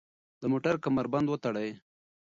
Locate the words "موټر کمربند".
0.51-1.27